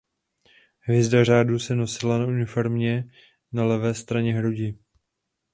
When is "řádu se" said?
1.23-1.75